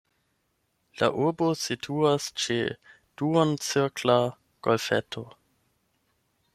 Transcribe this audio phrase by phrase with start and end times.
[1.01, 2.57] La urbo situas ĉe
[3.23, 4.17] duoncirkla
[4.69, 5.27] golfeto.